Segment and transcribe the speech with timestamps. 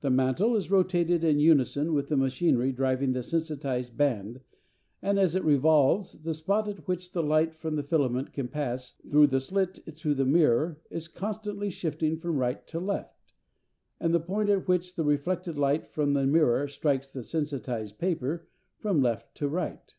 [0.00, 4.40] The mantle is rotated in unison with the machinery driving the sensitised band;
[5.02, 8.92] and as it revolves, the spot at which the light from the filament can pass
[9.10, 13.34] through the slit to the mirror is constantly shifting from right to left,
[14.00, 18.48] and the point at which the reflected light from the mirror strikes the sensitised paper
[18.78, 19.92] from left to right.